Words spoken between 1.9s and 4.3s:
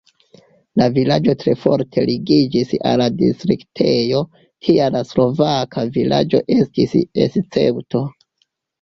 ligiĝis al la distriktejo,